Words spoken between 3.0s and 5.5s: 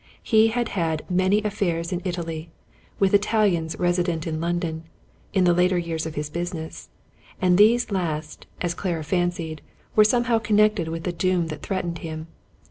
Italians resident in London, in